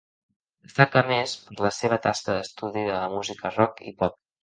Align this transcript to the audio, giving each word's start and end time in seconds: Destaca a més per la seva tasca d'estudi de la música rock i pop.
Destaca 0.67 0.99
a 1.03 1.07
més 1.09 1.35
per 1.43 1.59
la 1.67 1.73
seva 1.81 2.01
tasca 2.07 2.39
d'estudi 2.41 2.89
de 2.91 2.99
la 2.99 3.07
música 3.19 3.57
rock 3.61 3.89
i 3.93 3.99
pop. 4.05 4.23